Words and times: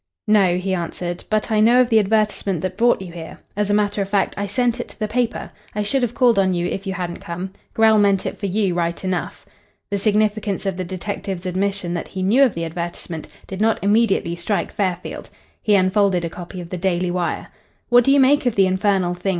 "No," 0.27 0.55
he 0.57 0.73
answered, 0.73 1.23
"but 1.29 1.51
I 1.51 1.59
know 1.59 1.79
of 1.79 1.91
the 1.91 1.99
advertisement 1.99 2.61
that 2.61 2.75
brought 2.75 3.03
you 3.03 3.11
here. 3.11 3.37
As 3.55 3.69
a 3.69 3.73
matter 3.75 4.01
of 4.01 4.09
fact, 4.09 4.33
I 4.35 4.47
sent 4.47 4.79
it 4.79 4.87
to 4.87 4.99
the 4.99 5.07
paper. 5.07 5.51
I 5.75 5.83
should 5.83 6.01
have 6.01 6.15
called 6.15 6.39
on 6.39 6.55
you 6.55 6.65
if 6.65 6.87
you 6.87 6.93
hadn't 6.95 7.19
come. 7.19 7.53
Grell 7.75 7.99
meant 7.99 8.25
it 8.25 8.39
for 8.39 8.47
you, 8.47 8.73
right 8.73 9.03
enough." 9.03 9.45
The 9.91 9.99
significance 9.99 10.65
of 10.65 10.75
the 10.77 10.83
detective's 10.83 11.45
admission 11.45 11.93
that 11.93 12.07
he 12.07 12.23
knew 12.23 12.41
of 12.41 12.55
the 12.55 12.65
advertisement 12.65 13.27
did 13.45 13.61
not 13.61 13.77
immediately 13.83 14.35
strike 14.35 14.71
Fairfield. 14.71 15.29
He 15.61 15.75
unfolded 15.75 16.25
a 16.25 16.31
copy 16.31 16.61
of 16.61 16.71
the 16.71 16.77
Daily 16.79 17.11
Wire. 17.11 17.49
"What 17.89 18.03
do 18.03 18.11
you 18.11 18.19
make 18.19 18.47
of 18.47 18.55
the 18.55 18.65
infernal 18.65 19.13
thing?" 19.13 19.29